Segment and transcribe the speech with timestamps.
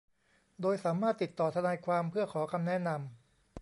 [0.61, 2.99] โดยสามารถติดต่อทนายความเพื่อขอคำแนะนำ